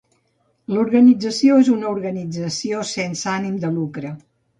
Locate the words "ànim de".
3.35-3.71